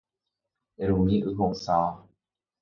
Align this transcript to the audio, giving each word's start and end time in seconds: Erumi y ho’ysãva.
Erumi 0.87 1.17
y 1.33 1.33
ho’ysãva. 1.41 1.99